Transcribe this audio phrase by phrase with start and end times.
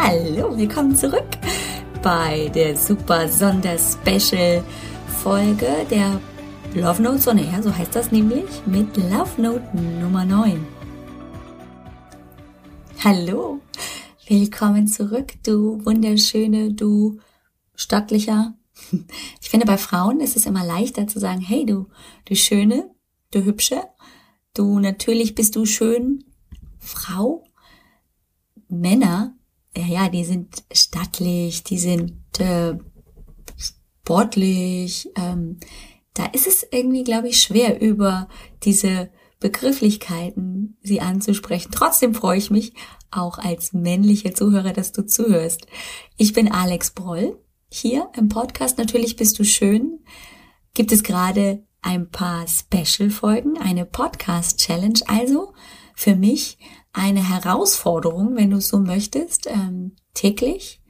[0.00, 1.26] Hallo, willkommen zurück
[2.02, 4.62] bei der super Sonder-Special
[5.22, 6.20] Folge der
[6.72, 7.44] Love Note Sonne.
[7.44, 10.64] Ja, so heißt das nämlich mit Love Note Nummer 9.
[13.02, 13.60] Hallo,
[14.28, 17.18] willkommen zurück, du wunderschöne, du
[17.74, 18.54] stattlicher.
[19.42, 21.88] Ich finde, bei Frauen ist es immer leichter zu sagen, hey du,
[22.24, 22.88] du schöne,
[23.32, 23.82] du hübsche,
[24.54, 26.24] du natürlich bist du schön,
[26.78, 27.44] Frau.
[28.68, 29.34] Männer
[29.86, 32.74] ja, die sind stattlich, die sind äh,
[33.56, 35.08] sportlich.
[35.16, 35.58] Ähm,
[36.14, 38.28] da ist es irgendwie, glaube ich, schwer über
[38.64, 39.10] diese
[39.40, 41.70] Begrifflichkeiten sie anzusprechen.
[41.72, 42.72] Trotzdem freue ich mich
[43.10, 45.66] auch als männliche Zuhörer, dass du zuhörst.
[46.16, 47.38] Ich bin Alex Broll.
[47.70, 50.00] Hier im Podcast Natürlich bist du schön.
[50.74, 55.00] Gibt es gerade ein paar Special-Folgen, eine Podcast-Challenge.
[55.06, 55.52] Also
[55.98, 56.58] für mich
[56.92, 60.80] eine Herausforderung, wenn du es so möchtest, ähm, täglich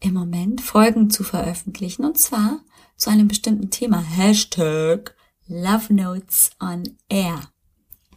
[0.00, 2.60] im Moment Folgen zu veröffentlichen und zwar
[2.96, 3.98] zu einem bestimmten Thema.
[4.00, 5.14] Hashtag
[5.46, 7.50] Love Notes on Air.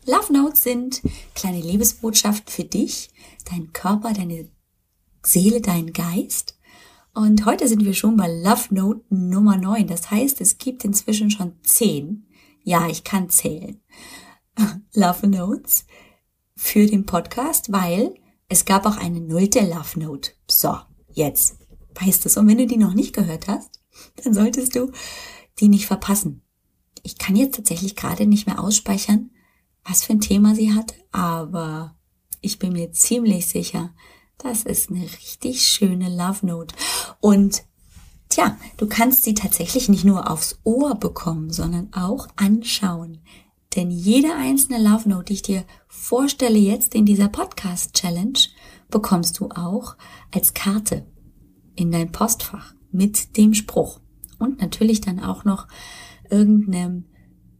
[0.05, 1.01] Love Notes sind
[1.35, 3.09] kleine Liebesbotschaften für dich,
[3.51, 4.47] deinen Körper, deine
[5.23, 6.57] Seele, deinen Geist.
[7.13, 9.85] Und heute sind wir schon bei Love Note Nummer 9.
[9.87, 12.25] Das heißt, es gibt inzwischen schon 10.
[12.63, 13.81] Ja, ich kann zählen.
[14.93, 15.85] Love Notes
[16.57, 18.15] für den Podcast, weil
[18.49, 20.31] es gab auch eine nullte Love Note.
[20.49, 20.75] So,
[21.13, 21.57] jetzt
[21.95, 22.35] weißt du es.
[22.35, 23.79] Und wenn du die noch nicht gehört hast,
[24.23, 24.91] dann solltest du
[25.59, 26.41] die nicht verpassen.
[27.03, 29.31] Ich kann jetzt tatsächlich gerade nicht mehr ausspeichern,
[29.85, 31.95] was für ein Thema sie hat, aber
[32.41, 33.93] ich bin mir ziemlich sicher,
[34.37, 36.75] das ist eine richtig schöne Love Note.
[37.21, 37.63] Und
[38.29, 43.19] tja, du kannst sie tatsächlich nicht nur aufs Ohr bekommen, sondern auch anschauen.
[43.77, 48.39] Denn jede einzelne Love Note, die ich dir vorstelle jetzt in dieser Podcast Challenge,
[48.89, 49.95] bekommst du auch
[50.33, 51.05] als Karte
[51.75, 53.99] in dein Postfach mit dem Spruch.
[54.39, 55.67] Und natürlich dann auch noch
[56.27, 57.05] irgendeinem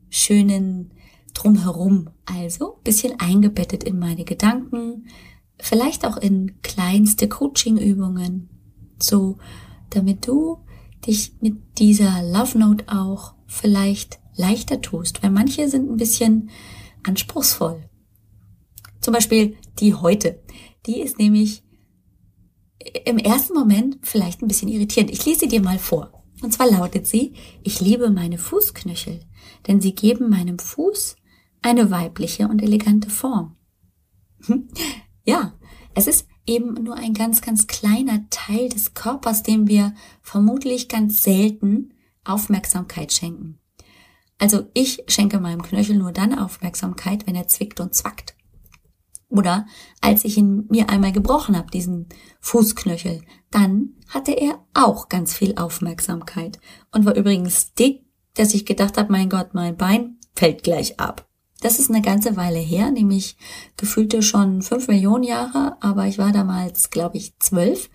[0.10, 0.92] schönen
[1.36, 2.10] Drumherum.
[2.26, 5.06] Also bisschen eingebettet in meine Gedanken,
[5.60, 8.50] vielleicht auch in kleinste Coaching-Übungen.
[9.00, 9.38] So,
[9.92, 10.66] damit du
[11.06, 16.50] dich mit dieser Love Note auch vielleicht leichter tust, weil manche sind ein bisschen
[17.04, 17.90] anspruchsvoll.
[19.02, 20.42] Zum Beispiel die heute.
[20.86, 21.64] Die ist nämlich
[23.06, 25.12] im ersten Moment vielleicht ein bisschen irritierend.
[25.12, 26.12] Ich lese sie dir mal vor.
[26.42, 27.34] Und zwar lautet sie,
[27.64, 29.22] ich liebe meine Fußknöchel,
[29.68, 31.16] denn sie geben meinem Fuß
[31.62, 33.56] eine weibliche und elegante Form.
[35.26, 35.54] ja,
[35.96, 41.24] es ist eben nur ein ganz, ganz kleiner Teil des Körpers, dem wir vermutlich ganz
[41.24, 41.94] selten
[42.24, 43.60] Aufmerksamkeit schenken.
[44.40, 48.36] Also ich schenke meinem Knöchel nur dann Aufmerksamkeit, wenn er zwickt und zwackt.
[49.30, 49.66] Oder
[50.00, 52.08] als ich ihn mir einmal gebrochen habe, diesen
[52.40, 53.22] Fußknöchel,
[53.52, 56.60] dann hatte er auch ganz viel Aufmerksamkeit
[56.92, 58.06] und war übrigens dick,
[58.36, 61.28] dass ich gedacht habe, mein Gott, mein Bein fällt gleich ab.
[61.60, 63.36] Das ist eine ganze Weile her, nämlich
[63.76, 67.90] gefühlte schon fünf Millionen Jahre, aber ich war damals, glaube ich, zwölf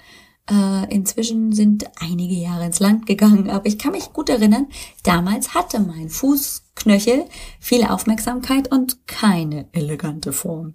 [0.50, 4.68] äh, inzwischen sind einige Jahre ins Land gegangen, aber ich kann mich gut erinnern,
[5.02, 7.26] damals hatte mein Fußknöchel
[7.60, 10.74] viel Aufmerksamkeit und keine elegante Form.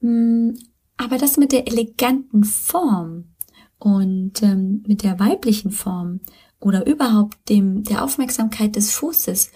[0.00, 0.58] Hm,
[0.96, 3.34] aber das mit der eleganten Form
[3.78, 6.20] und ähm, mit der weiblichen Form
[6.60, 9.50] oder überhaupt dem der Aufmerksamkeit des Fußes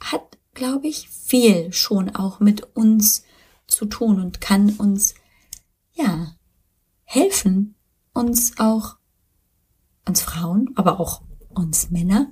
[0.00, 3.24] hat, glaube ich, viel schon auch mit uns
[3.66, 5.14] zu tun und kann uns
[5.92, 6.34] ja
[7.04, 7.74] helfen,
[8.12, 8.96] uns auch,
[10.06, 12.30] uns Frauen, aber auch uns Männer,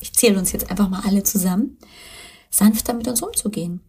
[0.00, 1.78] ich zähle uns jetzt einfach mal alle zusammen,
[2.50, 3.80] sanfter mit uns umzugehen.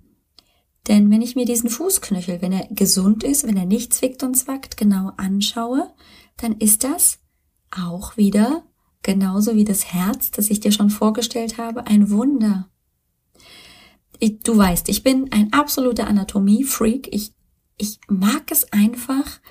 [0.88, 4.36] Denn wenn ich mir diesen Fußknöchel, wenn er gesund ist, wenn er nicht zwickt und
[4.36, 5.92] zwackt, genau anschaue,
[6.38, 7.20] dann ist das
[7.72, 8.64] auch wieder,
[9.02, 12.70] genauso wie das Herz, das ich dir schon vorgestellt habe, ein Wunder.
[14.20, 17.14] Ich, du weißt, ich bin ein absoluter Anatomie-Freak.
[17.14, 17.34] Ich,
[17.78, 19.42] ich mag es einfach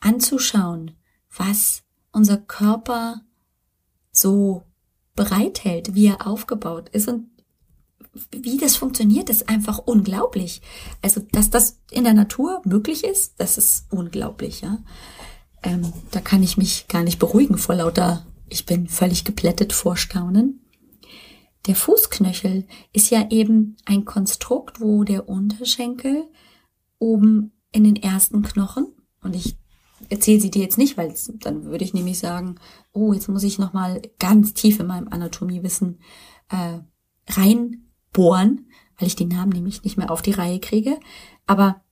[0.00, 0.92] anzuschauen,
[1.34, 1.82] was
[2.12, 3.22] unser Körper
[4.12, 4.62] so
[5.14, 7.28] bereithält, wie er aufgebaut ist und
[8.30, 10.62] wie das funktioniert, ist einfach unglaublich.
[11.02, 14.78] Also, dass das in der Natur möglich ist, das ist unglaublich, ja.
[15.62, 19.96] Ähm, da kann ich mich gar nicht beruhigen vor lauter, ich bin völlig geplättet vor
[19.96, 20.60] Staunen.
[21.66, 26.24] Der Fußknöchel ist ja eben ein Konstrukt, wo der Unterschenkel
[26.98, 28.86] oben in den ersten Knochen,
[29.20, 29.47] und ich
[30.08, 32.56] erzähle sie dir jetzt nicht, weil dann würde ich nämlich sagen,
[32.92, 36.00] oh, jetzt muss ich nochmal ganz tief in meinem Anatomiewissen
[36.50, 36.78] äh,
[37.30, 40.98] reinbohren, weil ich den Namen nämlich nicht mehr auf die Reihe kriege.
[41.46, 41.82] Aber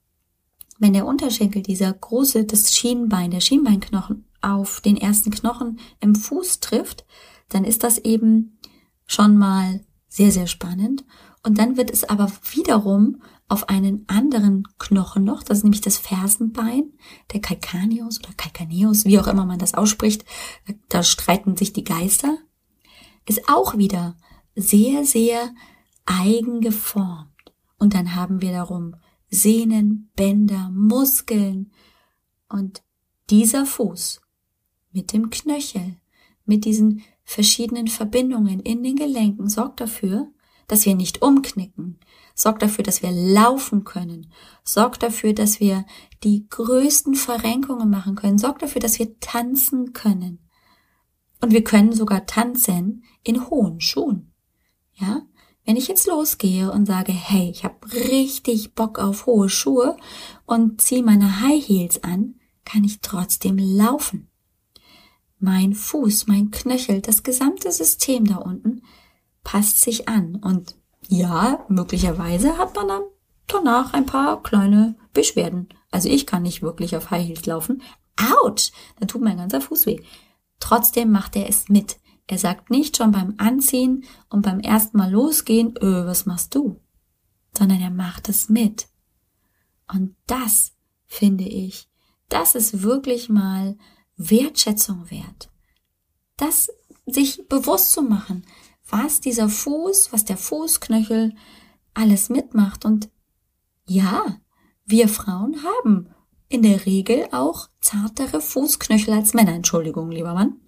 [0.78, 6.60] wenn der Unterschenkel, dieser große, das Schienbein, der Schienbeinknochen auf den ersten Knochen im Fuß
[6.60, 7.04] trifft,
[7.48, 8.58] dann ist das eben
[9.06, 11.04] schon mal sehr, sehr spannend.
[11.42, 15.98] Und dann wird es aber wiederum auf einen anderen Knochen noch, das ist nämlich das
[15.98, 16.92] Fersenbein,
[17.32, 20.24] der Calcaneus oder Calcaneus, wie auch immer man das ausspricht,
[20.88, 22.38] da streiten sich die Geister,
[23.24, 24.16] ist auch wieder
[24.56, 25.54] sehr, sehr
[26.06, 27.30] eigen geformt.
[27.78, 28.96] Und dann haben wir darum
[29.28, 31.72] Sehnen, Bänder, Muskeln
[32.48, 32.82] und
[33.30, 34.20] dieser Fuß
[34.92, 35.96] mit dem Knöchel,
[36.44, 40.32] mit diesen verschiedenen Verbindungen in den Gelenken sorgt dafür,
[40.68, 41.98] dass wir nicht umknicken,
[42.36, 44.30] sorgt dafür, dass wir laufen können,
[44.62, 45.86] sorgt dafür, dass wir
[46.22, 50.46] die größten Verrenkungen machen können, sorgt dafür, dass wir tanzen können.
[51.40, 54.32] Und wir können sogar tanzen in hohen Schuhen.
[54.92, 55.22] Ja?
[55.64, 59.96] Wenn ich jetzt losgehe und sage, hey, ich habe richtig Bock auf hohe Schuhe
[60.44, 64.28] und ziehe meine High Heels an, kann ich trotzdem laufen.
[65.38, 68.82] Mein Fuß, mein Knöchel, das gesamte System da unten
[69.42, 70.36] passt sich an.
[70.36, 70.76] Und
[71.08, 73.02] ja, möglicherweise hat man dann
[73.46, 75.68] danach ein paar kleine Beschwerden.
[75.90, 77.82] Also ich kann nicht wirklich auf High Heels laufen.
[78.16, 78.72] Autsch!
[78.98, 80.00] Da tut mein ganzer Fuß weh.
[80.60, 81.98] Trotzdem macht er es mit.
[82.26, 86.80] Er sagt nicht schon beim Anziehen und beim ersten Mal losgehen, öh, was machst du?
[87.56, 88.88] Sondern er macht es mit.
[89.92, 90.72] Und das
[91.06, 91.88] finde ich,
[92.28, 93.76] das ist wirklich mal
[94.16, 95.50] Wertschätzung wert.
[96.36, 96.68] Das
[97.06, 98.44] sich bewusst zu machen,
[98.88, 101.34] was dieser Fuß, was der Fußknöchel
[101.94, 102.84] alles mitmacht.
[102.84, 103.10] Und
[103.86, 104.38] ja,
[104.84, 106.08] wir Frauen haben
[106.48, 109.54] in der Regel auch zartere Fußknöchel als Männer.
[109.54, 110.60] Entschuldigung, lieber Mann.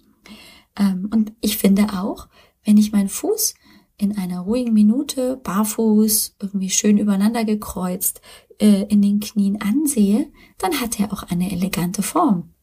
[0.77, 2.27] Ähm, und ich finde auch,
[2.63, 3.53] wenn ich meinen Fuß
[3.97, 8.21] in einer ruhigen Minute barfuß, irgendwie schön übereinander gekreuzt,
[8.59, 12.53] äh, in den Knien ansehe, dann hat er auch eine elegante Form.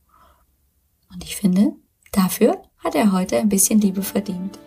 [1.12, 1.74] Und ich finde,
[2.12, 4.58] dafür hat er heute ein bisschen Liebe verdient.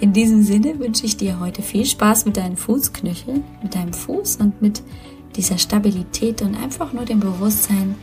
[0.00, 4.36] In diesem Sinne wünsche ich dir heute viel Spaß mit deinen Fußknöcheln, mit deinem Fuß
[4.36, 4.82] und mit
[5.36, 7.94] dieser Stabilität und einfach nur dem Bewusstsein,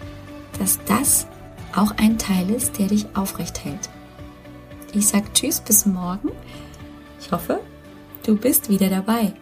[0.59, 1.27] dass das
[1.75, 3.89] auch ein Teil ist, der dich aufrecht hält.
[4.94, 6.30] Ich sage Tschüss bis morgen.
[7.21, 7.59] Ich hoffe,
[8.25, 9.33] du bist wieder dabei.